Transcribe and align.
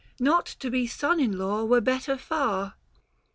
450 0.17 0.23
Not 0.25 0.45
to 0.61 0.71
be 0.71 0.87
son 0.87 1.19
in 1.19 1.37
law 1.37 1.63
were 1.63 1.79
better 1.79 2.17
far." 2.17 2.73